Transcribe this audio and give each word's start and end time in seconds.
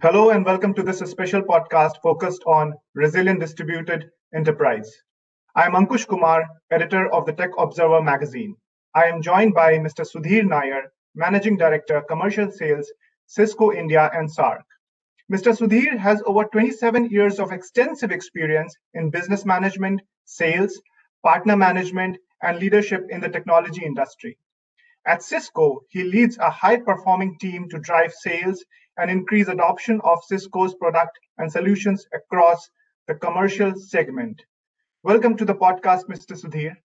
Hello 0.00 0.30
and 0.30 0.44
welcome 0.44 0.72
to 0.74 0.84
this 0.84 1.00
special 1.00 1.42
podcast 1.42 2.00
focused 2.04 2.44
on 2.46 2.72
resilient 2.94 3.40
distributed 3.40 4.08
enterprise. 4.32 4.88
I 5.56 5.66
am 5.66 5.72
Ankush 5.72 6.06
Kumar, 6.06 6.46
editor 6.70 7.12
of 7.12 7.26
the 7.26 7.32
Tech 7.32 7.50
Observer 7.58 8.00
magazine. 8.00 8.54
I 8.94 9.06
am 9.06 9.22
joined 9.22 9.54
by 9.54 9.72
Mr. 9.78 10.06
Sudhir 10.06 10.44
Nair, 10.44 10.92
Managing 11.16 11.56
Director, 11.56 12.00
Commercial 12.02 12.48
Sales, 12.52 12.92
Cisco 13.26 13.72
India 13.72 14.08
and 14.14 14.30
SAARC. 14.30 14.62
Mr. 15.32 15.52
Sudhir 15.52 15.98
has 15.98 16.22
over 16.26 16.44
27 16.44 17.10
years 17.10 17.40
of 17.40 17.50
extensive 17.50 18.12
experience 18.12 18.76
in 18.94 19.10
business 19.10 19.44
management, 19.44 20.00
sales, 20.26 20.80
partner 21.24 21.56
management, 21.56 22.18
and 22.40 22.60
leadership 22.60 23.04
in 23.10 23.20
the 23.20 23.28
technology 23.28 23.84
industry. 23.84 24.38
At 25.04 25.24
Cisco, 25.24 25.80
he 25.88 26.04
leads 26.04 26.38
a 26.38 26.50
high 26.50 26.76
performing 26.76 27.38
team 27.40 27.68
to 27.70 27.80
drive 27.80 28.12
sales 28.12 28.64
and 28.98 29.10
increase 29.10 29.48
adoption 29.48 30.00
of 30.04 30.18
Cisco's 30.24 30.74
product 30.74 31.18
and 31.38 31.50
solutions 31.50 32.06
across 32.12 32.68
the 33.06 33.14
commercial 33.14 33.72
segment. 33.74 34.42
Welcome 35.02 35.36
to 35.36 35.44
the 35.44 35.54
podcast, 35.54 36.06
Mr. 36.08 36.36
Sudhir. 36.36 36.76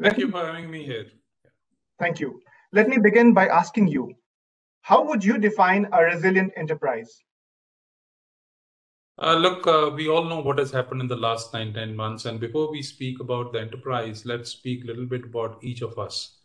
Thank 0.00 0.18
you 0.18 0.30
for 0.30 0.44
having 0.44 0.70
me 0.70 0.84
here. 0.84 1.06
Thank 1.98 2.20
you. 2.20 2.40
Let 2.72 2.88
me 2.88 2.98
begin 2.98 3.34
by 3.34 3.48
asking 3.48 3.88
you 3.88 4.14
how 4.82 5.04
would 5.04 5.24
you 5.24 5.38
define 5.38 5.88
a 5.92 6.04
resilient 6.04 6.52
enterprise? 6.56 7.22
Uh, 9.22 9.34
look, 9.34 9.66
uh, 9.66 9.90
we 9.94 10.08
all 10.08 10.24
know 10.24 10.40
what 10.40 10.58
has 10.58 10.70
happened 10.70 11.02
in 11.02 11.08
the 11.08 11.16
last 11.16 11.52
nine, 11.52 11.74
10 11.74 11.94
months. 11.94 12.24
And 12.24 12.40
before 12.40 12.70
we 12.70 12.82
speak 12.82 13.20
about 13.20 13.52
the 13.52 13.60
enterprise, 13.60 14.24
let's 14.24 14.50
speak 14.50 14.84
a 14.84 14.86
little 14.86 15.04
bit 15.04 15.24
about 15.24 15.62
each 15.62 15.82
of 15.82 15.98
us. 15.98 16.39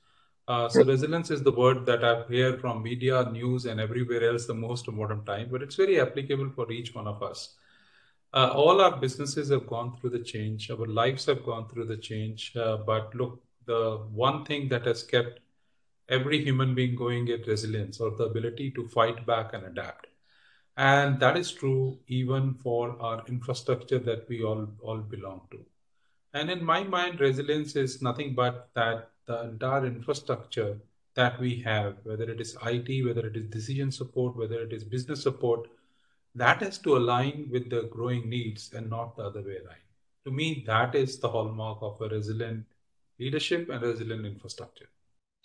Uh, 0.47 0.69
so 0.69 0.83
resilience 0.83 1.31
is 1.31 1.41
the 1.41 1.51
word 1.51 1.85
that 1.87 2.03
I 2.03 2.23
hear 2.27 2.57
from 2.57 2.83
media, 2.83 3.27
news, 3.31 3.65
and 3.65 3.79
everywhere 3.79 4.29
else 4.29 4.45
the 4.45 4.53
most 4.53 4.87
modern 4.91 5.25
time, 5.25 5.49
but 5.51 5.63
it's 5.63 5.75
very 5.75 5.99
applicable 5.99 6.51
for 6.51 6.71
each 6.71 6.93
one 6.93 7.07
of 7.07 7.23
us. 7.23 7.55
Uh, 8.31 8.51
all 8.53 8.81
our 8.81 8.97
businesses 8.97 9.49
have 9.49 9.65
gone 9.65 9.97
through 9.97 10.11
the 10.11 10.19
change. 10.19 10.69
Our 10.69 10.85
lives 10.85 11.25
have 11.25 11.43
gone 11.43 11.67
through 11.67 11.85
the 11.85 11.97
change. 11.97 12.55
Uh, 12.55 12.77
but 12.77 13.15
look, 13.15 13.41
the 13.65 13.97
one 14.11 14.45
thing 14.45 14.67
that 14.69 14.85
has 14.85 15.03
kept 15.03 15.39
every 16.09 16.43
human 16.43 16.75
being 16.75 16.95
going 16.95 17.27
is 17.29 17.47
resilience 17.47 17.99
or 17.99 18.11
the 18.11 18.25
ability 18.25 18.71
to 18.71 18.87
fight 18.89 19.25
back 19.25 19.53
and 19.53 19.65
adapt. 19.65 20.07
And 20.77 21.19
that 21.21 21.37
is 21.37 21.51
true 21.51 21.97
even 22.07 22.53
for 22.55 23.01
our 23.01 23.23
infrastructure 23.27 23.99
that 23.99 24.27
we 24.27 24.43
all, 24.43 24.67
all 24.81 24.97
belong 24.97 25.41
to. 25.51 25.65
And 26.33 26.51
in 26.51 26.63
my 26.63 26.83
mind, 26.83 27.21
resilience 27.21 27.75
is 27.77 28.01
nothing 28.01 28.35
but 28.35 28.69
that 28.75 29.11
the 29.27 29.43
entire 29.43 29.85
infrastructure 29.85 30.77
that 31.15 31.39
we 31.39 31.61
have, 31.61 31.97
whether 32.03 32.29
it 32.29 32.41
is 32.41 32.57
IT, 32.65 33.05
whether 33.05 33.27
it 33.27 33.37
is 33.37 33.49
decision 33.49 33.91
support, 33.91 34.35
whether 34.35 34.61
it 34.61 34.73
is 34.73 34.83
business 34.83 35.23
support, 35.23 35.67
that 36.35 36.61
has 36.61 36.77
to 36.79 36.97
align 36.97 37.47
with 37.51 37.69
the 37.69 37.83
growing 37.91 38.29
needs 38.29 38.73
and 38.73 38.89
not 38.89 39.15
the 39.15 39.23
other 39.23 39.41
way 39.41 39.57
around. 39.57 39.85
To 40.25 40.31
me, 40.31 40.63
that 40.67 40.95
is 40.95 41.19
the 41.19 41.29
hallmark 41.29 41.79
of 41.81 42.01
a 42.01 42.09
resilient 42.09 42.65
leadership 43.19 43.69
and 43.69 43.81
resilient 43.81 44.25
infrastructure. 44.25 44.89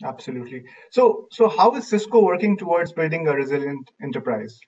Absolutely. 0.03 0.64
So, 0.91 1.28
so 1.31 1.48
how 1.48 1.75
is 1.77 1.89
Cisco 1.89 2.25
working 2.25 2.56
towards 2.56 2.92
building 2.92 3.28
a 3.28 3.34
resilient 3.34 3.91
enterprise? 4.03 4.58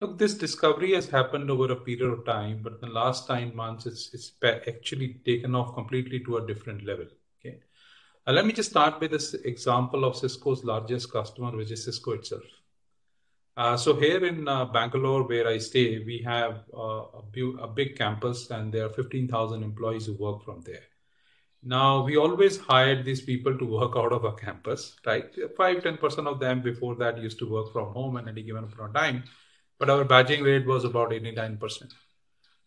Look, 0.00 0.18
this 0.18 0.34
discovery 0.34 0.94
has 0.94 1.08
happened 1.08 1.50
over 1.50 1.72
a 1.72 1.76
period 1.76 2.12
of 2.12 2.24
time, 2.24 2.60
but 2.62 2.74
in 2.74 2.80
the 2.80 2.94
last 2.94 3.28
nine 3.28 3.54
months, 3.54 3.86
it's 3.86 4.10
it's 4.12 4.32
actually 4.44 5.20
taken 5.24 5.54
off 5.54 5.74
completely 5.74 6.20
to 6.20 6.36
a 6.36 6.46
different 6.46 6.84
level. 6.84 7.06
Uh, 8.28 8.32
let 8.32 8.44
me 8.44 8.52
just 8.52 8.68
start 8.68 9.00
with 9.00 9.10
this 9.10 9.32
example 9.32 10.04
of 10.04 10.14
Cisco's 10.14 10.62
largest 10.62 11.10
customer, 11.10 11.56
which 11.56 11.70
is 11.70 11.82
Cisco 11.82 12.10
itself. 12.10 12.42
Uh, 13.56 13.74
so 13.74 13.96
here 13.96 14.22
in 14.26 14.46
uh, 14.46 14.66
Bangalore, 14.66 15.22
where 15.26 15.48
I 15.48 15.56
stay, 15.56 16.04
we 16.04 16.18
have 16.26 16.64
uh, 16.76 17.04
a, 17.20 17.22
bu- 17.22 17.58
a, 17.58 17.66
big 17.66 17.96
campus, 17.96 18.50
and 18.50 18.70
there 18.70 18.84
are 18.84 18.90
15,000 18.90 19.62
employees 19.62 20.04
who 20.04 20.14
work 20.14 20.44
from 20.44 20.60
there. 20.60 20.82
Now 21.62 22.04
we 22.04 22.18
always 22.18 22.58
hired 22.58 23.06
these 23.06 23.22
people 23.22 23.56
to 23.56 23.64
work 23.64 23.92
out 23.96 24.12
of 24.12 24.24
a 24.24 24.32
campus, 24.32 24.94
right? 25.06 25.34
Five, 25.56 25.82
ten 25.82 25.96
percent 25.96 26.28
of 26.28 26.38
them 26.38 26.60
before 26.60 26.96
that 26.96 27.16
used 27.16 27.38
to 27.38 27.50
work 27.50 27.72
from 27.72 27.94
home 27.94 28.18
at 28.18 28.28
any 28.28 28.42
given 28.42 28.66
point 28.68 28.90
of 28.90 28.94
time, 28.94 29.24
but 29.78 29.88
our 29.88 30.04
badging 30.04 30.44
rate 30.44 30.66
was 30.66 30.84
about 30.84 31.14
89 31.14 31.56
percent. 31.56 31.94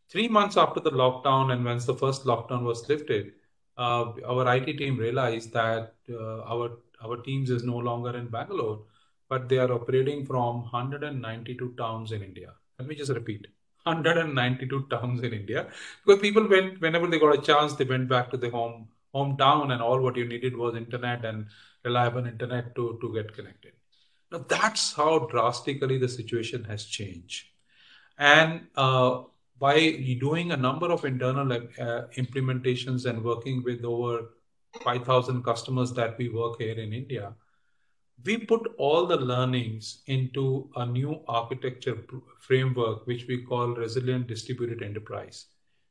Three 0.10 0.28
months 0.28 0.58
after 0.58 0.80
the 0.80 0.92
lockdown, 0.92 1.54
and 1.54 1.64
once 1.64 1.86
the 1.86 1.94
first 1.94 2.26
lockdown 2.26 2.64
was 2.64 2.90
lifted, 2.90 3.34
uh, 3.78 4.12
our 4.26 4.48
IT 4.56 4.78
team 4.78 4.98
realized 4.98 5.54
that 5.54 5.94
uh, 6.10 6.42
our 6.44 6.78
our 7.04 7.18
teams 7.18 7.50
is 7.50 7.64
no 7.64 7.78
longer 7.78 8.16
in 8.16 8.28
Bangalore, 8.28 8.82
but 9.30 9.50
they 9.50 9.58
are 9.58 9.72
operating 9.72 10.26
from 10.26 10.62
192 10.62 11.74
towns 11.78 12.12
in 12.12 12.22
India. 12.22 12.54
Let 12.78 12.88
me 12.88 12.96
just 12.96 13.12
repeat. 13.12 13.48
192 13.84 14.88
towns 14.90 15.24
in 15.24 15.34
India 15.34 15.68
because 16.06 16.22
people 16.22 16.48
went 16.48 16.80
whenever 16.82 17.08
they 17.08 17.18
got 17.18 17.38
a 17.38 17.42
chance 17.42 17.74
they 17.74 17.84
went 17.84 18.08
back 18.08 18.30
to 18.30 18.38
their 18.38 18.52
home 18.52 18.88
hometown 19.16 19.74
and 19.74 19.82
all 19.82 20.00
what 20.00 20.16
you 20.16 20.26
needed 20.26 20.56
was 20.56 20.76
internet 20.76 21.26
and 21.26 21.48
reliable 21.84 22.26
internet 22.26 22.76
to 22.76 22.98
to 23.02 23.14
get 23.14 23.34
connected. 23.34 23.74
Now 24.32 24.46
that's 24.48 24.94
how 24.94 25.28
drastically 25.32 25.98
the 25.98 26.08
situation 26.08 26.64
has 26.66 26.86
changed, 26.86 27.48
and 28.18 28.68
uh, 28.76 29.24
by 29.62 29.92
doing 30.20 30.52
a 30.52 30.58
number 30.58 30.92
of 30.92 31.06
internal 31.06 31.54
uh, 31.54 32.02
implementations 32.18 33.06
and 33.06 33.24
working 33.24 33.62
with 33.64 33.86
over 33.86 34.32
5,000 34.84 35.44
customers 35.44 35.94
that 35.94 36.18
we 36.18 36.30
work 36.30 36.60
here 36.60 36.80
in 36.80 36.92
India, 36.92 37.36
we 38.26 38.38
put 38.38 38.74
all 38.80 39.06
the 39.06 39.18
learnings 39.18 40.02
into 40.08 40.68
a 40.76 40.86
new 40.86 41.22
architecture 41.28 41.98
framework, 42.40 43.06
which 43.06 43.28
we 43.28 43.44
call 43.44 43.68
Resilient 43.76 44.26
Distributed 44.26 44.82
Enterprise, 44.82 45.46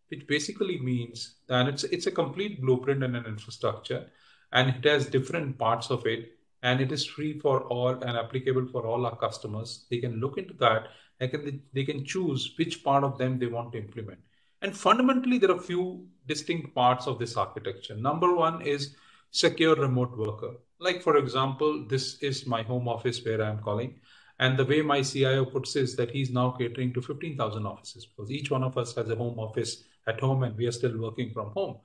which 0.08 0.26
basically 0.26 0.80
means 0.80 1.36
that 1.46 1.68
it's, 1.68 1.84
it's 1.84 2.08
a 2.08 2.12
complete 2.22 2.60
blueprint 2.60 3.04
and 3.04 3.16
an 3.16 3.26
infrastructure, 3.26 4.10
and 4.52 4.68
it 4.70 4.84
has 4.84 5.06
different 5.06 5.58
parts 5.58 5.90
of 5.90 6.06
it, 6.06 6.32
and 6.64 6.80
it 6.80 6.90
is 6.90 7.06
free 7.06 7.38
for 7.38 7.62
all 7.62 7.90
and 7.90 8.18
applicable 8.18 8.66
for 8.66 8.84
all 8.84 9.06
our 9.06 9.16
customers. 9.16 9.86
They 9.90 9.98
can 9.98 10.18
look 10.18 10.38
into 10.38 10.54
that 10.54 10.88
they 11.20 11.28
can, 11.28 11.62
they 11.72 11.84
can 11.84 12.04
choose 12.04 12.54
which 12.58 12.82
part 12.82 13.04
of 13.04 13.18
them 13.18 13.38
they 13.38 13.46
want 13.46 13.72
to 13.72 13.78
implement. 13.78 14.18
And 14.62 14.76
fundamentally, 14.76 15.38
there 15.38 15.52
are 15.52 15.60
few 15.60 16.06
distinct 16.26 16.74
parts 16.74 17.06
of 17.06 17.18
this 17.18 17.36
architecture. 17.36 17.94
Number 17.94 18.34
one 18.34 18.62
is 18.62 18.96
secure 19.30 19.76
remote 19.76 20.16
worker. 20.16 20.54
Like, 20.80 21.02
for 21.02 21.16
example, 21.16 21.86
this 21.86 22.18
is 22.22 22.46
my 22.46 22.62
home 22.62 22.88
office 22.88 23.24
where 23.24 23.42
I'm 23.42 23.60
calling. 23.60 24.00
And 24.38 24.58
the 24.58 24.64
way 24.64 24.80
my 24.80 25.02
CIO 25.02 25.44
puts 25.44 25.76
is 25.76 25.94
that 25.96 26.10
he's 26.10 26.30
now 26.30 26.50
catering 26.52 26.94
to 26.94 27.02
15,000 27.02 27.66
offices 27.66 28.06
because 28.06 28.30
each 28.30 28.50
one 28.50 28.64
of 28.64 28.78
us 28.78 28.94
has 28.94 29.08
a 29.10 29.14
home 29.14 29.38
office 29.38 29.84
at 30.06 30.20
home 30.20 30.42
and 30.42 30.56
we 30.56 30.66
are 30.66 30.72
still 30.72 30.98
working 30.98 31.30
from 31.30 31.50
home. 31.50 31.76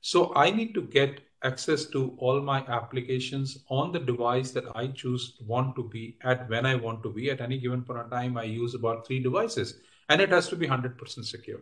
So 0.00 0.32
I 0.34 0.50
need 0.50 0.74
to 0.74 0.82
get 0.82 1.20
access 1.44 1.84
to 1.86 2.14
all 2.18 2.40
my 2.40 2.64
applications 2.66 3.64
on 3.68 3.92
the 3.92 3.98
device 3.98 4.50
that 4.52 4.64
I 4.74 4.88
choose 4.88 5.34
want 5.46 5.76
to 5.76 5.84
be 5.84 6.16
at 6.22 6.48
when 6.48 6.66
I 6.66 6.74
want 6.74 7.02
to 7.04 7.10
be. 7.10 7.30
At 7.30 7.40
any 7.40 7.58
given 7.58 7.82
point 7.82 8.00
of 8.00 8.10
time, 8.10 8.36
I 8.36 8.44
use 8.44 8.74
about 8.74 9.06
three 9.06 9.20
devices 9.20 9.74
and 10.08 10.20
it 10.20 10.30
has 10.30 10.48
to 10.48 10.56
be 10.56 10.66
100% 10.66 11.24
secure. 11.24 11.60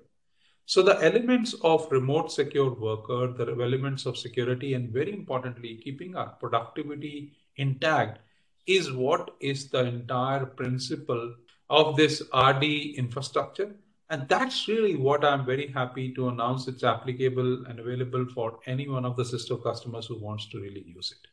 So 0.64 0.82
the 0.82 1.00
elements 1.04 1.54
of 1.62 1.90
remote 1.92 2.32
secure 2.32 2.72
worker, 2.72 3.28
the 3.28 3.52
elements 3.52 4.04
of 4.04 4.16
security, 4.16 4.74
and 4.74 4.90
very 4.90 5.12
importantly, 5.12 5.76
keeping 5.76 6.16
our 6.16 6.30
productivity 6.30 7.32
intact 7.56 8.18
is 8.66 8.90
what 8.90 9.30
is 9.40 9.68
the 9.68 9.84
entire 9.84 10.44
principle 10.44 11.34
of 11.70 11.96
this 11.96 12.22
RD 12.34 12.64
infrastructure 12.96 13.76
and 14.10 14.28
that's 14.28 14.68
really 14.68 14.96
what 14.96 15.24
I'm 15.24 15.44
very 15.44 15.68
happy 15.68 16.12
to 16.14 16.28
announce. 16.28 16.68
It's 16.68 16.84
applicable 16.84 17.66
and 17.66 17.80
available 17.80 18.26
for 18.34 18.60
any 18.66 18.88
one 18.88 19.04
of 19.04 19.16
the 19.16 19.24
Cisco 19.24 19.56
customers 19.56 20.06
who 20.06 20.18
wants 20.20 20.48
to 20.50 20.60
really 20.60 20.84
use 20.86 21.12
it. 21.12 21.28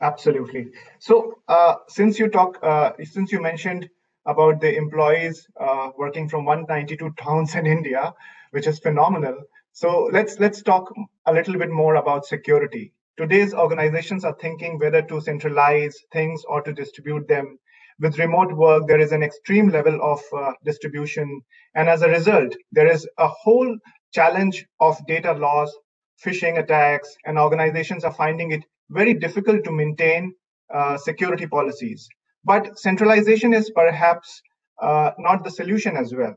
Absolutely. 0.00 0.68
So, 0.98 1.38
uh, 1.48 1.76
since 1.88 2.18
you 2.18 2.28
talk, 2.28 2.58
uh, 2.62 2.92
since 3.02 3.32
you 3.32 3.40
mentioned 3.40 3.88
about 4.26 4.60
the 4.60 4.76
employees 4.76 5.46
uh, 5.58 5.90
working 5.96 6.28
from 6.28 6.44
192 6.44 7.14
towns 7.18 7.54
in 7.54 7.66
India, 7.66 8.14
which 8.50 8.66
is 8.66 8.78
phenomenal. 8.78 9.42
So 9.72 10.10
let's 10.12 10.38
let's 10.38 10.62
talk 10.62 10.92
a 11.26 11.32
little 11.32 11.58
bit 11.58 11.70
more 11.70 11.96
about 11.96 12.26
security. 12.26 12.92
Today's 13.16 13.54
organizations 13.54 14.24
are 14.24 14.36
thinking 14.40 14.78
whether 14.78 15.02
to 15.02 15.20
centralize 15.20 15.96
things 16.12 16.44
or 16.44 16.62
to 16.62 16.72
distribute 16.72 17.26
them 17.26 17.58
with 18.00 18.18
remote 18.18 18.52
work, 18.52 18.86
there 18.86 19.00
is 19.00 19.12
an 19.12 19.22
extreme 19.22 19.68
level 19.68 19.98
of 20.02 20.20
uh, 20.36 20.52
distribution. 20.64 21.40
And 21.74 21.88
as 21.88 22.02
a 22.02 22.08
result, 22.08 22.54
there 22.72 22.90
is 22.90 23.08
a 23.18 23.28
whole 23.28 23.76
challenge 24.12 24.66
of 24.80 25.04
data 25.06 25.32
loss, 25.32 25.72
phishing 26.24 26.58
attacks, 26.58 27.14
and 27.24 27.38
organizations 27.38 28.04
are 28.04 28.14
finding 28.14 28.52
it 28.52 28.64
very 28.90 29.14
difficult 29.14 29.64
to 29.64 29.72
maintain 29.72 30.32
uh, 30.72 30.96
security 30.96 31.46
policies. 31.46 32.08
But 32.44 32.78
centralization 32.78 33.52
is 33.52 33.70
perhaps 33.70 34.42
uh, 34.80 35.10
not 35.18 35.44
the 35.44 35.50
solution 35.50 35.96
as 35.96 36.14
well. 36.14 36.34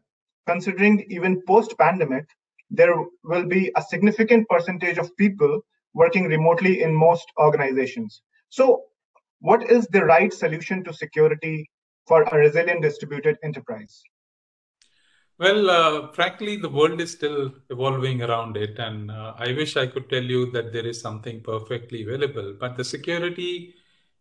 Considering 0.48 1.06
even 1.10 1.44
post 1.48 1.78
pandemic, 1.78 2.26
there 2.70 2.94
will 3.24 3.46
be 3.46 3.72
a 3.76 3.82
significant 3.82 4.48
percentage 4.50 4.98
of 4.98 5.16
people 5.18 5.62
working 5.94 6.26
remotely 6.26 6.82
in 6.82 6.94
most 6.94 7.28
organizations. 7.38 8.22
So, 8.50 8.84
what 9.42 9.70
is 9.70 9.88
the 9.88 10.06
right 10.06 10.32
solution 10.32 10.84
to 10.84 10.94
security 10.94 11.70
for 12.08 12.24
a 12.24 12.38
resilient 12.38 12.82
distributed 12.82 13.38
enterprise? 13.44 14.02
Well, 15.40 15.72
uh, 15.72 16.12
frankly, 16.12 16.58
the 16.58 16.70
world 16.70 17.02
is 17.02 17.12
still 17.12 17.52
evolving 17.72 18.22
around 18.22 18.58
it, 18.58 18.78
and 18.78 19.10
uh, 19.10 19.34
I 19.38 19.54
wish 19.54 19.76
I 19.76 19.88
could 19.88 20.08
tell 20.08 20.22
you 20.24 20.52
that 20.52 20.72
there 20.72 20.86
is 20.86 21.02
something 21.02 21.42
perfectly 21.42 22.04
available. 22.04 22.56
But 22.60 22.78
the 22.78 22.84
security 22.84 23.74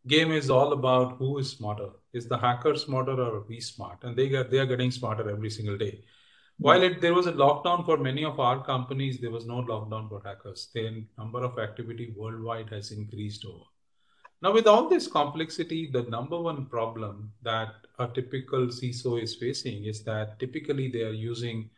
game 0.06 0.32
is 0.32 0.48
all 0.48 0.72
about 0.72 1.18
who 1.18 1.36
is 1.36 1.50
smarter. 1.50 1.90
Is 2.14 2.26
the 2.26 2.38
hacker 2.38 2.74
smarter 2.74 3.20
or 3.20 3.44
we 3.46 3.60
smart? 3.60 3.98
And 4.02 4.16
they 4.16 4.30
get 4.30 4.50
they 4.50 4.58
are 4.58 4.66
getting 4.66 4.90
smarter 4.90 5.28
every 5.28 5.50
single 5.50 5.76
day. 5.76 6.02
While 6.56 6.82
it, 6.82 7.02
there 7.02 7.14
was 7.14 7.26
a 7.26 7.32
lockdown 7.32 7.84
for 7.84 7.98
many 7.98 8.24
of 8.24 8.40
our 8.40 8.64
companies, 8.64 9.18
there 9.18 9.30
was 9.30 9.46
no 9.46 9.62
lockdown 9.62 10.08
for 10.08 10.22
hackers. 10.24 10.70
The 10.74 11.04
number 11.18 11.44
of 11.44 11.58
activity 11.58 12.14
worldwide 12.16 12.70
has 12.70 12.92
increased 12.92 13.44
over. 13.44 13.64
Now, 14.42 14.52
with 14.52 14.66
all 14.66 14.88
this 14.88 15.06
complexity, 15.06 15.90
the 15.90 16.02
number 16.04 16.40
one 16.40 16.64
problem 16.66 17.32
that 17.42 17.74
a 17.98 18.08
typical 18.08 18.68
CISO 18.68 19.22
is 19.22 19.34
facing 19.34 19.84
is 19.84 20.02
that 20.04 20.38
typically 20.38 20.88
they 20.88 21.02
are 21.02 21.12
using 21.12 21.68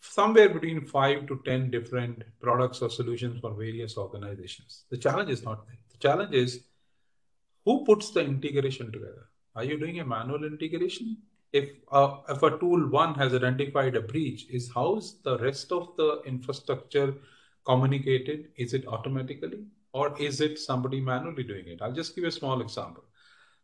somewhere 0.00 0.48
between 0.48 0.86
five 0.86 1.26
to 1.26 1.40
10 1.44 1.70
different 1.70 2.22
products 2.40 2.80
or 2.80 2.88
solutions 2.88 3.40
for 3.40 3.52
various 3.52 3.98
organizations. 3.98 4.84
The 4.90 4.96
challenge 4.96 5.30
is 5.30 5.42
not 5.42 5.66
that. 5.66 5.76
The 5.90 5.98
challenge 5.98 6.34
is 6.34 6.64
who 7.66 7.84
puts 7.84 8.10
the 8.10 8.20
integration 8.20 8.90
together? 8.90 9.26
Are 9.54 9.64
you 9.64 9.78
doing 9.78 10.00
a 10.00 10.04
manual 10.04 10.44
integration? 10.44 11.18
If, 11.52 11.68
uh, 11.92 12.16
if 12.30 12.42
a 12.42 12.58
tool 12.58 12.88
one 12.88 13.14
has 13.16 13.34
identified 13.34 13.96
a 13.96 14.00
breach, 14.00 14.46
is 14.50 14.72
how 14.74 14.96
is 14.96 15.18
the 15.22 15.36
rest 15.38 15.70
of 15.70 15.94
the 15.98 16.22
infrastructure 16.24 17.14
communicated? 17.66 18.48
Is 18.56 18.72
it 18.72 18.88
automatically? 18.88 19.66
Or 19.92 20.18
is 20.18 20.40
it 20.40 20.58
somebody 20.58 21.00
manually 21.00 21.42
doing 21.42 21.68
it? 21.68 21.82
I'll 21.82 21.92
just 21.92 22.14
give 22.14 22.24
a 22.24 22.32
small 22.32 22.60
example. 22.60 23.04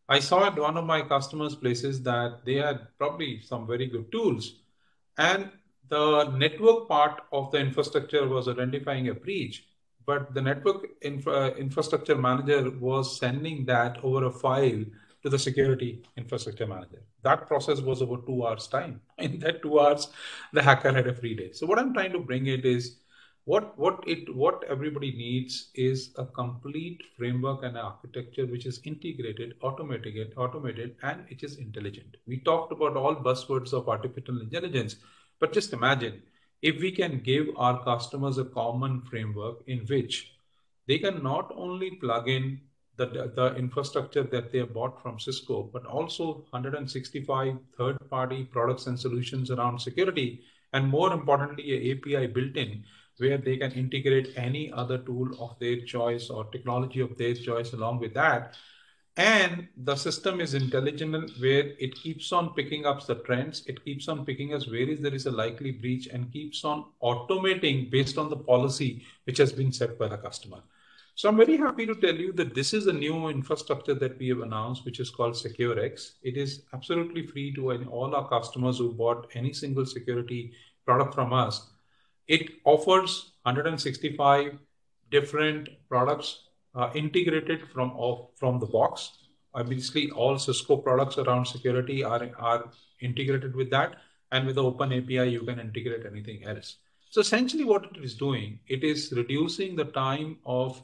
I 0.08 0.20
saw 0.20 0.46
at 0.46 0.58
one 0.58 0.76
of 0.76 0.84
my 0.84 1.02
customers' 1.02 1.54
places 1.54 2.02
that 2.02 2.44
they 2.44 2.54
had 2.54 2.88
probably 2.96 3.40
some 3.40 3.66
very 3.66 3.86
good 3.86 4.10
tools, 4.10 4.60
and 5.18 5.50
the 5.88 6.30
network 6.30 6.88
part 6.88 7.22
of 7.32 7.50
the 7.50 7.58
infrastructure 7.58 8.26
was 8.26 8.48
identifying 8.48 9.08
a 9.08 9.14
breach, 9.14 9.66
but 10.06 10.34
the 10.34 10.40
network 10.40 10.86
infra- 11.02 11.54
infrastructure 11.56 12.16
manager 12.16 12.70
was 12.70 13.18
sending 13.18 13.64
that 13.66 13.98
over 14.02 14.24
a 14.24 14.30
file 14.30 14.84
to 15.22 15.28
the 15.28 15.38
security 15.38 16.02
infrastructure 16.16 16.66
manager. 16.66 17.02
That 17.22 17.46
process 17.46 17.80
was 17.80 18.00
over 18.00 18.16
two 18.26 18.46
hours' 18.46 18.68
time. 18.68 19.00
In 19.18 19.38
that 19.40 19.62
two 19.62 19.80
hours, 19.80 20.08
the 20.52 20.62
hacker 20.62 20.92
had 20.92 21.06
a 21.06 21.14
free 21.14 21.34
day. 21.34 21.52
So 21.52 21.66
what 21.66 21.78
I'm 21.78 21.92
trying 21.92 22.12
to 22.12 22.20
bring 22.20 22.46
it 22.46 22.64
is 22.64 22.98
what 23.48 23.68
what 23.82 24.00
it 24.12 24.32
what 24.40 24.64
everybody 24.72 25.10
needs 25.18 25.54
is 25.74 26.00
a 26.22 26.24
complete 26.38 27.04
framework 27.16 27.62
and 27.68 27.78
architecture 27.82 28.44
which 28.46 28.66
is 28.70 28.80
integrated 28.90 29.54
automated 29.68 30.34
automated 30.36 30.96
and 31.02 31.24
which 31.30 31.42
is 31.42 31.56
intelligent. 31.56 32.18
We 32.26 32.38
talked 32.48 32.72
about 32.72 32.96
all 32.96 33.16
buzzwords 33.16 33.72
of 33.72 33.88
artificial 33.88 34.42
intelligence 34.42 34.96
but 35.40 35.54
just 35.54 35.72
imagine 35.72 36.20
if 36.60 36.80
we 36.82 36.90
can 36.90 37.20
give 37.20 37.46
our 37.56 37.82
customers 37.84 38.36
a 38.36 38.44
common 38.44 39.00
framework 39.00 39.62
in 39.66 39.86
which 39.92 40.34
they 40.86 40.98
can 40.98 41.22
not 41.22 41.50
only 41.56 41.90
plug 41.92 42.28
in 42.28 42.60
the, 42.96 43.32
the 43.34 43.54
infrastructure 43.56 44.24
that 44.24 44.52
they 44.52 44.58
have 44.58 44.74
bought 44.74 45.00
from 45.00 45.20
Cisco, 45.20 45.70
but 45.72 45.86
also 45.86 46.44
165 46.50 47.56
third 47.78 47.96
party 48.10 48.44
products 48.44 48.88
and 48.88 48.98
solutions 48.98 49.52
around 49.52 49.78
security, 49.78 50.40
and 50.72 50.88
more 50.88 51.12
importantly, 51.12 51.92
API 51.92 52.26
built 52.26 52.56
in 52.56 52.84
where 53.18 53.38
they 53.38 53.56
can 53.56 53.72
integrate 53.72 54.32
any 54.36 54.72
other 54.72 54.98
tool 54.98 55.28
of 55.40 55.58
their 55.58 55.80
choice 55.80 56.30
or 56.30 56.44
technology 56.46 57.00
of 57.00 57.16
their 57.18 57.34
choice 57.34 57.72
along 57.72 57.98
with 57.98 58.14
that. 58.14 58.54
And 59.16 59.66
the 59.76 59.96
system 59.96 60.40
is 60.40 60.54
intelligent 60.54 61.32
where 61.40 61.72
it 61.80 61.96
keeps 61.96 62.30
on 62.32 62.54
picking 62.54 62.86
up 62.86 63.04
the 63.04 63.16
trends. 63.16 63.64
It 63.66 63.84
keeps 63.84 64.06
on 64.06 64.24
picking 64.24 64.54
us 64.54 64.68
where 64.68 64.88
is 64.88 65.00
there 65.00 65.14
is 65.14 65.26
a 65.26 65.32
likely 65.32 65.72
breach 65.72 66.06
and 66.06 66.32
keeps 66.32 66.64
on 66.64 66.84
automating 67.02 67.90
based 67.90 68.16
on 68.16 68.30
the 68.30 68.36
policy 68.36 69.04
which 69.24 69.38
has 69.38 69.52
been 69.52 69.72
set 69.72 69.98
by 69.98 70.06
the 70.06 70.18
customer. 70.18 70.62
So 71.16 71.28
I'm 71.28 71.36
very 71.36 71.56
happy 71.56 71.84
to 71.84 71.96
tell 71.96 72.14
you 72.14 72.32
that 72.34 72.54
this 72.54 72.72
is 72.72 72.86
a 72.86 72.92
new 72.92 73.26
infrastructure 73.26 73.94
that 73.94 74.20
we 74.20 74.28
have 74.28 74.38
announced, 74.38 74.84
which 74.84 75.00
is 75.00 75.10
called 75.10 75.34
SecureX. 75.34 76.12
It 76.22 76.36
is 76.36 76.62
absolutely 76.72 77.26
free 77.26 77.52
to 77.56 77.72
all 77.86 78.14
our 78.14 78.28
customers 78.28 78.78
who 78.78 78.92
bought 78.92 79.26
any 79.34 79.52
single 79.52 79.84
security 79.84 80.52
product 80.86 81.12
from 81.12 81.32
us 81.32 81.70
it 82.28 82.50
offers 82.64 83.32
165 83.42 84.58
different 85.10 85.68
products 85.88 86.44
uh, 86.74 86.90
integrated 86.94 87.66
from 87.72 87.90
off, 87.92 88.30
from 88.36 88.58
the 88.60 88.66
box. 88.66 89.10
Obviously, 89.54 90.10
all 90.10 90.38
Cisco 90.38 90.76
products 90.76 91.18
around 91.18 91.46
security 91.46 92.04
are, 92.04 92.30
are 92.38 92.70
integrated 93.00 93.56
with 93.56 93.70
that. 93.70 93.96
And 94.30 94.46
with 94.46 94.56
the 94.56 94.62
open 94.62 94.92
API, 94.92 95.30
you 95.30 95.40
can 95.40 95.58
integrate 95.58 96.04
anything 96.04 96.44
else. 96.44 96.76
So 97.10 97.22
essentially 97.22 97.64
what 97.64 97.84
it 97.84 98.04
is 98.04 98.14
doing, 98.14 98.60
it 98.68 98.84
is 98.84 99.12
reducing 99.16 99.74
the 99.74 99.86
time 99.86 100.36
of 100.44 100.82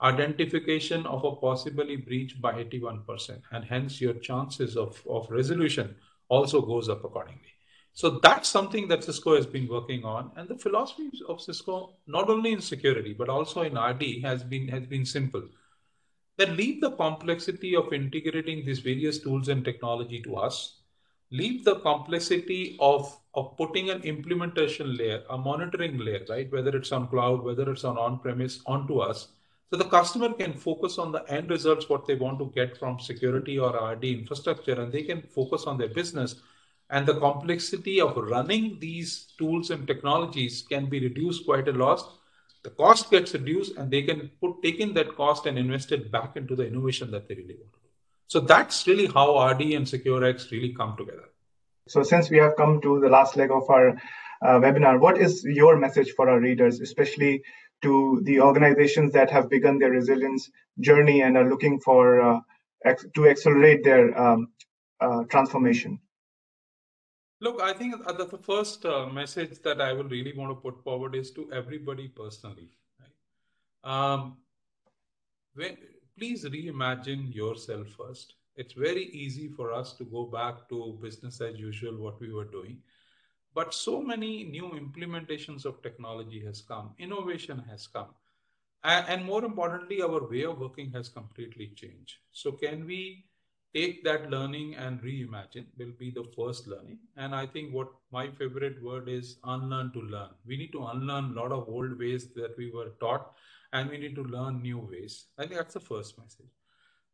identification 0.00 1.04
of 1.06 1.24
a 1.24 1.34
possibly 1.34 1.96
breach 1.96 2.40
by 2.40 2.52
81%. 2.62 3.42
And 3.50 3.64
hence 3.64 4.00
your 4.00 4.14
chances 4.14 4.76
of, 4.76 5.02
of 5.10 5.28
resolution 5.30 5.96
also 6.28 6.60
goes 6.60 6.88
up 6.88 7.04
accordingly. 7.04 7.55
So 7.96 8.20
that's 8.22 8.50
something 8.50 8.88
that 8.88 9.04
Cisco 9.04 9.36
has 9.36 9.46
been 9.46 9.66
working 9.68 10.04
on. 10.04 10.30
And 10.36 10.46
the 10.46 10.58
philosophy 10.58 11.10
of 11.30 11.40
Cisco, 11.40 11.94
not 12.06 12.28
only 12.28 12.52
in 12.52 12.60
security, 12.60 13.14
but 13.14 13.30
also 13.30 13.62
in 13.62 13.78
RD 13.78 14.22
has 14.22 14.44
been, 14.44 14.68
has 14.68 14.84
been 14.84 15.06
simple. 15.06 15.42
That 16.36 16.50
leave 16.50 16.82
the 16.82 16.90
complexity 16.90 17.74
of 17.74 17.94
integrating 17.94 18.66
these 18.66 18.80
various 18.80 19.20
tools 19.20 19.48
and 19.48 19.64
technology 19.64 20.20
to 20.24 20.36
us, 20.36 20.82
leave 21.30 21.64
the 21.64 21.76
complexity 21.76 22.76
of, 22.80 23.16
of 23.32 23.56
putting 23.56 23.88
an 23.88 24.02
implementation 24.02 24.94
layer, 24.94 25.22
a 25.30 25.38
monitoring 25.38 25.96
layer, 25.96 26.26
right? 26.28 26.52
Whether 26.52 26.76
it's 26.76 26.92
on 26.92 27.08
cloud, 27.08 27.42
whether 27.42 27.70
it's 27.70 27.84
on 27.84 27.96
on-premise, 27.96 28.60
onto 28.66 28.98
us. 28.98 29.28
So 29.70 29.78
the 29.78 29.84
customer 29.84 30.34
can 30.34 30.52
focus 30.52 30.98
on 30.98 31.12
the 31.12 31.24
end 31.32 31.48
results, 31.48 31.88
what 31.88 32.06
they 32.06 32.16
want 32.16 32.40
to 32.40 32.52
get 32.54 32.76
from 32.76 33.00
security 33.00 33.58
or 33.58 33.70
RD 33.92 34.04
infrastructure, 34.04 34.78
and 34.78 34.92
they 34.92 35.02
can 35.04 35.22
focus 35.22 35.64
on 35.64 35.78
their 35.78 35.88
business 35.88 36.42
and 36.90 37.06
the 37.06 37.18
complexity 37.18 38.00
of 38.00 38.16
running 38.16 38.78
these 38.80 39.32
tools 39.38 39.70
and 39.70 39.86
technologies 39.86 40.64
can 40.68 40.86
be 40.86 41.00
reduced 41.00 41.44
quite 41.44 41.68
a 41.68 41.72
lot. 41.72 42.00
The 42.62 42.70
cost 42.70 43.10
gets 43.10 43.34
reduced, 43.34 43.76
and 43.76 43.90
they 43.90 44.02
can 44.02 44.30
put 44.40 44.62
take 44.62 44.80
in 44.80 44.94
that 44.94 45.16
cost 45.16 45.46
and 45.46 45.58
invest 45.58 45.92
it 45.92 46.10
back 46.10 46.36
into 46.36 46.56
the 46.56 46.66
innovation 46.66 47.10
that 47.10 47.28
they 47.28 47.34
really 47.34 47.56
want 47.60 47.72
to 47.72 47.78
do. 47.80 47.88
So 48.28 48.40
that's 48.40 48.86
really 48.86 49.06
how 49.06 49.38
RD 49.48 49.74
and 49.74 49.86
SecureX 49.86 50.50
really 50.50 50.72
come 50.74 50.96
together. 50.96 51.28
So 51.88 52.02
since 52.02 52.28
we 52.30 52.38
have 52.38 52.56
come 52.56 52.80
to 52.80 53.00
the 53.00 53.08
last 53.08 53.36
leg 53.36 53.50
of 53.52 53.68
our 53.70 53.90
uh, 53.90 54.58
webinar, 54.60 54.98
what 55.00 55.18
is 55.18 55.44
your 55.44 55.76
message 55.76 56.12
for 56.16 56.28
our 56.28 56.40
readers, 56.40 56.80
especially 56.80 57.42
to 57.82 58.20
the 58.24 58.40
organizations 58.40 59.12
that 59.12 59.30
have 59.30 59.48
begun 59.48 59.78
their 59.78 59.90
resilience 59.90 60.50
journey 60.80 61.22
and 61.22 61.36
are 61.36 61.48
looking 61.48 61.78
for 61.80 62.20
uh, 62.20 62.40
ex- 62.84 63.06
to 63.14 63.28
accelerate 63.28 63.84
their 63.84 64.18
um, 64.20 64.48
uh, 65.00 65.22
transformation? 65.24 66.00
Look, 67.40 67.60
I 67.60 67.74
think 67.74 67.94
the 68.06 68.38
first 68.42 68.86
uh, 68.86 69.06
message 69.06 69.60
that 69.62 69.80
I 69.80 69.92
will 69.92 70.08
really 70.08 70.32
want 70.32 70.50
to 70.50 70.54
put 70.54 70.82
forward 70.82 71.14
is 71.14 71.30
to 71.32 71.50
everybody 71.52 72.08
personally. 72.08 72.70
Right? 72.98 73.92
Um, 73.92 74.38
when, 75.54 75.76
please 76.18 76.44
reimagine 76.44 77.34
yourself 77.34 77.88
first. 77.88 78.34
It's 78.56 78.72
very 78.72 79.04
easy 79.04 79.48
for 79.48 79.72
us 79.72 79.92
to 79.94 80.04
go 80.04 80.24
back 80.24 80.66
to 80.70 80.98
business 81.02 81.42
as 81.42 81.58
usual, 81.58 81.96
what 81.98 82.18
we 82.20 82.32
were 82.32 82.46
doing. 82.46 82.78
But 83.54 83.74
so 83.74 84.00
many 84.00 84.44
new 84.44 84.70
implementations 84.70 85.66
of 85.66 85.82
technology 85.82 86.42
has 86.44 86.62
come, 86.62 86.94
innovation 86.98 87.62
has 87.68 87.86
come. 87.86 88.14
And 88.82 89.24
more 89.24 89.44
importantly, 89.44 90.00
our 90.00 90.26
way 90.28 90.44
of 90.44 90.58
working 90.58 90.92
has 90.92 91.08
completely 91.08 91.72
changed. 91.74 92.18
So, 92.32 92.52
can 92.52 92.86
we 92.86 93.24
take 93.76 94.02
that 94.04 94.30
learning 94.30 94.74
and 94.74 95.02
reimagine 95.02 95.66
will 95.78 95.92
be 95.98 96.10
the 96.10 96.24
first 96.34 96.66
learning. 96.66 96.98
And 97.16 97.34
I 97.34 97.44
think 97.46 97.74
what 97.74 97.88
my 98.10 98.30
favorite 98.30 98.82
word 98.82 99.06
is 99.06 99.36
unlearn 99.44 99.92
to 99.92 100.00
learn. 100.00 100.30
We 100.46 100.56
need 100.56 100.72
to 100.72 100.86
unlearn 100.86 101.24
a 101.24 101.40
lot 101.40 101.52
of 101.52 101.68
old 101.68 101.98
ways 101.98 102.28
that 102.36 102.56
we 102.56 102.70
were 102.70 102.92
taught 103.00 103.32
and 103.74 103.90
we 103.90 103.98
need 103.98 104.14
to 104.14 104.22
learn 104.22 104.62
new 104.62 104.78
ways. 104.78 105.26
I 105.36 105.42
think 105.42 105.56
that's 105.56 105.74
the 105.74 105.80
first 105.80 106.18
message. 106.18 106.52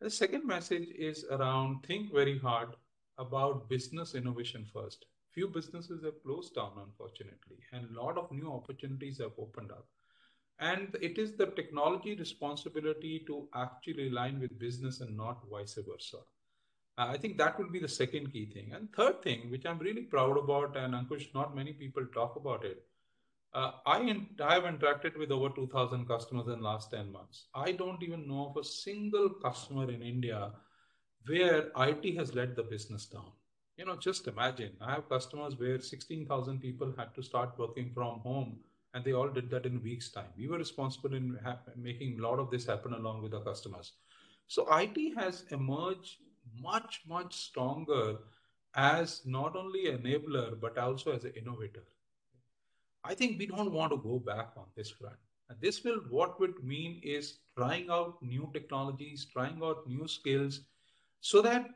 The 0.00 0.10
second 0.10 0.46
message 0.46 0.88
is 0.96 1.24
around 1.30 1.82
think 1.84 2.12
very 2.12 2.38
hard 2.38 2.68
about 3.18 3.68
business 3.68 4.14
innovation 4.14 4.64
first. 4.72 5.06
Few 5.32 5.48
businesses 5.48 6.04
have 6.04 6.22
closed 6.22 6.54
down, 6.54 6.72
unfortunately, 6.76 7.58
and 7.72 7.88
a 7.88 8.00
lot 8.00 8.18
of 8.18 8.30
new 8.30 8.52
opportunities 8.52 9.18
have 9.18 9.32
opened 9.38 9.72
up. 9.72 9.86
And 10.60 10.96
it 11.00 11.18
is 11.18 11.32
the 11.32 11.46
technology 11.46 12.14
responsibility 12.14 13.24
to 13.26 13.48
actually 13.54 14.08
align 14.10 14.38
with 14.38 14.58
business 14.60 15.00
and 15.00 15.16
not 15.16 15.40
vice 15.50 15.74
versa. 15.74 16.18
Uh, 16.98 17.06
I 17.08 17.16
think 17.16 17.38
that 17.38 17.58
will 17.58 17.70
be 17.70 17.78
the 17.78 17.88
second 17.88 18.32
key 18.32 18.46
thing. 18.46 18.72
And 18.74 18.92
third 18.92 19.22
thing, 19.22 19.50
which 19.50 19.64
I'm 19.64 19.78
really 19.78 20.02
proud 20.02 20.36
about, 20.36 20.76
and 20.76 20.94
Ankush, 20.94 21.34
not 21.34 21.56
many 21.56 21.72
people 21.72 22.04
talk 22.14 22.36
about 22.36 22.64
it. 22.64 22.84
Uh, 23.54 23.72
I, 23.86 24.00
in, 24.00 24.26
I 24.42 24.54
have 24.54 24.64
interacted 24.64 25.18
with 25.18 25.30
over 25.30 25.50
2,000 25.50 26.06
customers 26.06 26.46
in 26.46 26.60
the 26.60 26.64
last 26.64 26.90
10 26.90 27.12
months. 27.12 27.46
I 27.54 27.72
don't 27.72 28.02
even 28.02 28.26
know 28.26 28.48
of 28.48 28.56
a 28.56 28.64
single 28.64 29.28
customer 29.28 29.90
in 29.90 30.02
India 30.02 30.52
where 31.26 31.70
IT 31.76 32.16
has 32.16 32.34
led 32.34 32.56
the 32.56 32.62
business 32.62 33.06
down. 33.06 33.30
You 33.76 33.86
know, 33.86 33.96
just 33.96 34.26
imagine 34.26 34.72
I 34.80 34.92
have 34.92 35.08
customers 35.08 35.58
where 35.58 35.80
16,000 35.80 36.60
people 36.60 36.94
had 36.96 37.14
to 37.14 37.22
start 37.22 37.58
working 37.58 37.90
from 37.94 38.20
home 38.20 38.58
and 38.94 39.04
they 39.04 39.12
all 39.12 39.28
did 39.28 39.50
that 39.50 39.66
in 39.66 39.82
week's 39.82 40.10
time. 40.10 40.28
We 40.36 40.48
were 40.48 40.58
responsible 40.58 41.14
in 41.14 41.38
making 41.76 42.18
a 42.18 42.22
lot 42.22 42.38
of 42.38 42.50
this 42.50 42.66
happen 42.66 42.92
along 42.92 43.22
with 43.22 43.34
our 43.34 43.42
customers. 43.42 43.92
So 44.46 44.66
IT 44.76 45.16
has 45.16 45.44
emerged 45.50 46.16
much, 46.60 47.02
much 47.06 47.36
stronger 47.36 48.18
as 48.74 49.22
not 49.24 49.56
only 49.56 49.84
enabler, 49.86 50.58
but 50.60 50.78
also 50.78 51.12
as 51.12 51.24
an 51.24 51.32
innovator. 51.34 51.84
I 53.04 53.14
think 53.14 53.38
we 53.38 53.46
don't 53.46 53.72
want 53.72 53.92
to 53.92 53.98
go 53.98 54.18
back 54.18 54.50
on 54.56 54.66
this 54.76 54.90
front. 54.90 55.16
And 55.48 55.60
this 55.60 55.84
will, 55.84 56.00
what 56.08 56.38
would 56.40 56.62
mean 56.64 57.00
is 57.02 57.38
trying 57.56 57.90
out 57.90 58.22
new 58.22 58.48
technologies, 58.52 59.26
trying 59.30 59.60
out 59.62 59.86
new 59.86 60.06
skills 60.08 60.60
so 61.20 61.42
that 61.42 61.68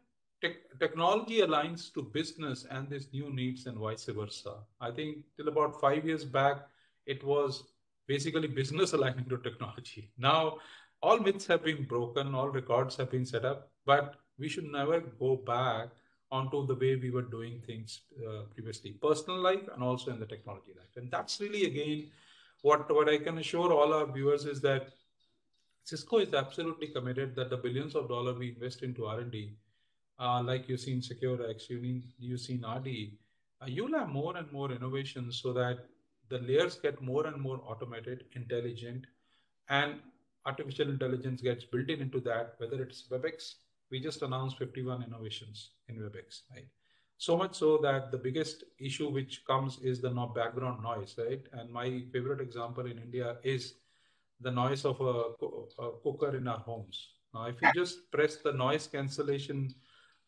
te 0.43 0.55
technology 0.81 1.41
aligns 1.41 1.93
to 1.95 2.03
business 2.03 2.67
and 2.71 2.89
these 2.89 3.09
new 3.13 3.33
needs 3.33 3.67
and 3.67 3.79
vice 3.79 4.07
versa. 4.07 4.55
I 4.81 4.91
think 4.91 5.19
till 5.37 5.49
about 5.49 5.81
five 5.81 6.07
years 6.07 6.25
back, 6.25 6.69
it 7.07 7.25
was 7.25 7.65
basically 8.07 8.49
business 8.49 8.93
aligning 8.99 9.27
to 9.27 9.39
technology. 9.39 10.11
Now, 10.17 10.59
all 11.03 11.19
myths 11.19 11.47
have 11.47 11.63
been 11.63 11.85
broken, 11.85 12.35
all 12.35 12.49
records 12.49 12.97
have 12.97 13.11
been 13.11 13.27
set 13.27 13.45
up, 13.45 13.71
but 13.85 14.17
we 14.39 14.49
should 14.49 14.71
never 14.71 15.01
go 15.01 15.37
back 15.37 15.89
onto 16.31 16.67
the 16.67 16.75
way 16.75 16.97
we 16.97 17.11
were 17.11 17.23
doing 17.23 17.61
things 17.67 18.01
uh, 18.27 18.43
previously, 18.55 18.91
personal 18.93 19.39
life 19.39 19.69
and 19.73 19.83
also 19.83 20.11
in 20.11 20.19
the 20.19 20.27
technology 20.27 20.73
life. 20.77 20.97
And 20.97 21.11
that's 21.11 21.41
really, 21.41 21.65
again, 21.67 22.09
what, 22.63 22.93
what 22.93 23.09
I 23.09 23.19
can 23.19 23.39
assure 23.39 23.73
all 23.73 23.93
our 23.95 24.07
viewers 24.07 24.45
is 24.45 24.61
that 24.63 24.89
Cisco 25.85 26.19
is 26.19 26.35
absolutely 26.35 26.89
committed 26.89 27.37
that 27.37 27.49
the 27.49 27.57
billions 27.57 27.95
of 27.95 28.09
dollars 28.09 28.37
we 28.39 28.49
invest 28.49 28.83
into 28.83 29.07
R&D, 29.07 29.53
uh, 30.19 30.43
like 30.43 30.69
you've 30.69 30.81
seen 30.81 31.01
SecureX, 31.01 31.71
you 31.71 31.79
mean, 31.79 32.03
you've 32.19 32.41
seen 32.41 32.65
RD, 32.67 33.13
uh, 33.63 33.67
you'll 33.67 33.97
have 33.97 34.09
more 34.09 34.37
and 34.37 34.51
more 34.51 34.73
innovations 34.73 35.41
so 35.41 35.53
that 35.53 35.87
the 36.29 36.39
layers 36.39 36.75
get 36.77 37.01
more 37.01 37.27
and 37.27 37.41
more 37.41 37.61
automated, 37.65 38.25
intelligent, 38.35 39.05
and 39.69 40.01
artificial 40.45 40.89
intelligence 40.89 41.41
gets 41.41 41.65
built 41.65 41.89
in 41.89 42.01
into 42.01 42.21
that, 42.21 42.55
whether 42.59 42.83
it's 42.83 43.05
WebEx, 43.09 43.55
we 43.91 44.01
just 44.01 44.23
announced 44.23 44.59
51 44.59 45.05
innovations 45.05 45.71
in 45.89 45.97
WebEx, 45.97 46.43
right? 46.53 46.67
So 47.19 47.37
much 47.37 47.55
so 47.55 47.79
that 47.79 48.11
the 48.11 48.19
biggest 48.19 48.65
issue 48.79 49.09
which 49.09 49.45
comes 49.47 49.79
is 49.83 50.01
the 50.01 50.11
background 50.11 50.83
noise, 50.83 51.15
right? 51.19 51.43
And 51.53 51.71
my 51.71 52.03
favorite 52.13 52.41
example 52.41 52.87
in 52.87 52.99
India 52.99 53.37
is 53.43 53.75
the 54.41 54.51
noise 54.51 54.85
of 54.85 55.01
a, 55.01 55.83
a 55.83 55.91
cooker 56.03 56.37
in 56.37 56.47
our 56.47 56.59
homes. 56.59 57.09
Now, 57.33 57.47
if 57.47 57.57
you 57.63 57.71
just 57.75 58.11
press 58.11 58.37
the 58.37 58.53
noise 58.53 58.87
cancellation, 58.87 59.75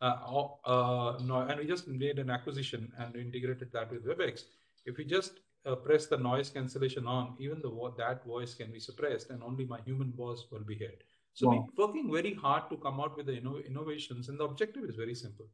uh, 0.00 0.46
uh, 0.64 1.18
no, 1.24 1.40
and 1.48 1.58
we 1.58 1.66
just 1.66 1.88
made 1.88 2.18
an 2.18 2.30
acquisition 2.30 2.90
and 2.98 3.16
integrated 3.16 3.70
that 3.72 3.90
with 3.90 4.06
WebEx. 4.06 4.44
If 4.86 4.98
you 4.98 5.04
just 5.04 5.40
uh, 5.66 5.74
press 5.74 6.06
the 6.06 6.16
noise 6.16 6.48
cancellation 6.48 7.06
on, 7.06 7.34
even 7.38 7.60
the 7.60 7.92
that 7.98 8.24
voice 8.24 8.54
can 8.54 8.72
be 8.72 8.80
suppressed, 8.80 9.30
and 9.30 9.42
only 9.42 9.66
my 9.66 9.80
human 9.84 10.12
voice 10.12 10.44
will 10.50 10.64
be 10.64 10.78
heard. 10.78 11.02
So 11.38 11.46
wow. 11.46 11.68
we're 11.76 11.86
working 11.86 12.10
very 12.12 12.34
hard 12.34 12.68
to 12.70 12.76
come 12.78 12.98
out 12.98 13.16
with 13.16 13.26
the 13.26 13.34
inno- 13.40 13.64
innovations, 13.64 14.28
and 14.28 14.40
the 14.40 14.44
objective 14.44 14.82
is 14.82 14.96
very 14.96 15.14
simple. 15.14 15.46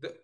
The, 0.00 0.16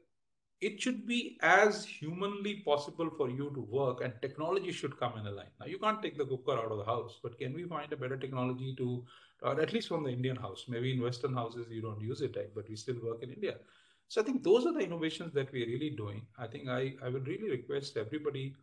it 0.60 0.82
should 0.82 1.06
be 1.06 1.38
as 1.42 1.84
humanly 1.84 2.54
possible 2.64 3.08
for 3.16 3.30
you 3.30 3.52
to 3.54 3.60
work, 3.60 4.00
and 4.02 4.12
technology 4.20 4.72
should 4.72 4.98
come 4.98 5.16
in 5.16 5.28
a 5.28 5.30
line. 5.30 5.52
Now, 5.60 5.66
you 5.66 5.78
can't 5.78 6.02
take 6.02 6.18
the 6.18 6.26
cooker 6.26 6.58
out 6.58 6.72
of 6.72 6.78
the 6.78 6.84
house, 6.84 7.20
but 7.22 7.38
can 7.38 7.54
we 7.54 7.62
find 7.68 7.92
a 7.92 7.96
better 7.96 8.16
technology 8.16 8.74
to, 8.78 9.04
or 9.42 9.60
at 9.60 9.72
least 9.72 9.86
from 9.86 10.02
the 10.02 10.10
Indian 10.10 10.34
house? 10.34 10.64
Maybe 10.66 10.92
in 10.92 11.00
Western 11.00 11.34
houses 11.34 11.68
you 11.70 11.82
don't 11.82 12.00
use 12.00 12.20
it? 12.20 12.36
But 12.56 12.68
we 12.68 12.74
still 12.74 12.96
work 13.00 13.22
in 13.22 13.30
India. 13.30 13.58
So 14.08 14.20
I 14.20 14.24
think 14.24 14.42
those 14.42 14.66
are 14.66 14.72
the 14.72 14.80
innovations 14.80 15.32
that 15.34 15.52
we're 15.52 15.68
really 15.68 15.90
doing. 15.90 16.26
I 16.36 16.48
think 16.48 16.68
I, 16.68 16.94
I 17.04 17.10
would 17.10 17.28
really 17.28 17.48
request 17.48 17.96
everybody 17.96 18.56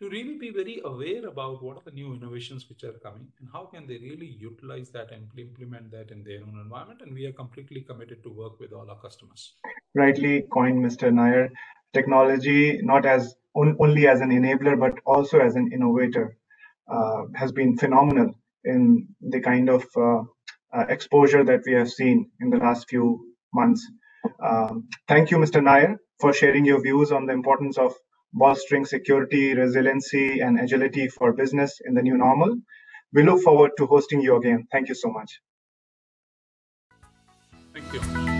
to 0.00 0.10
really 0.10 0.36
be 0.36 0.50
very 0.50 0.80
aware 0.84 1.26
about 1.26 1.62
what 1.62 1.78
are 1.78 1.82
the 1.84 1.90
new 1.90 2.12
innovations 2.14 2.68
which 2.68 2.84
are 2.84 2.92
coming 3.04 3.28
and 3.40 3.48
how 3.50 3.64
can 3.64 3.86
they 3.86 3.96
really 3.98 4.36
utilize 4.38 4.90
that 4.90 5.10
and 5.10 5.26
implement 5.38 5.90
that 5.90 6.10
in 6.10 6.22
their 6.22 6.42
own 6.42 6.58
environment. 6.62 7.00
And 7.02 7.14
we 7.14 7.24
are 7.26 7.32
completely 7.32 7.80
committed 7.80 8.22
to 8.24 8.28
work 8.28 8.60
with 8.60 8.72
all 8.72 8.90
our 8.90 8.98
customers. 8.98 9.54
Rightly 9.94 10.44
coined 10.52 10.84
mr 10.84 11.12
nair. 11.12 11.50
Technology 11.94 12.78
not 12.82 13.06
as 13.06 13.34
on, 13.54 13.76
only 13.80 14.06
as 14.06 14.20
an 14.20 14.30
enabler 14.30 14.78
but 14.78 14.92
also 15.06 15.38
as 15.40 15.56
an 15.56 15.70
innovator 15.72 16.36
uh, 16.92 17.22
has 17.34 17.52
been 17.52 17.78
phenomenal 17.78 18.34
in 18.64 19.08
the 19.20 19.40
kind 19.40 19.70
of 19.70 19.84
uh, 19.96 20.22
uh, 20.76 20.84
exposure 20.90 21.42
that 21.44 21.62
we 21.66 21.72
have 21.72 21.90
seen 21.90 22.30
in 22.40 22.50
the 22.50 22.58
last 22.58 22.86
few 22.88 23.34
months. 23.54 23.86
Um, 24.44 24.88
thank 25.08 25.30
you 25.30 25.38
mr 25.38 25.62
nair 25.62 25.98
for 26.20 26.34
sharing 26.34 26.66
your 26.66 26.82
views 26.82 27.12
on 27.12 27.24
the 27.26 27.32
importance 27.32 27.78
of 27.78 27.94
bolstering 28.36 28.84
security, 28.84 29.54
resiliency, 29.54 30.40
and 30.40 30.60
agility 30.60 31.08
for 31.08 31.32
business 31.32 31.80
in 31.84 31.94
the 31.94 32.02
new 32.02 32.16
normal. 32.16 32.56
We 33.12 33.22
look 33.22 33.42
forward 33.42 33.72
to 33.78 33.86
hosting 33.86 34.20
you 34.20 34.36
again. 34.36 34.66
Thank 34.70 34.88
you 34.88 34.94
so 34.94 35.10
much. 35.10 35.40
Thank 37.72 37.92
you. 37.92 38.35